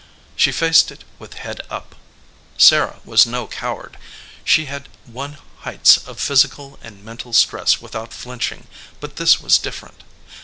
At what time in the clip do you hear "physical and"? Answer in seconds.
6.19-7.05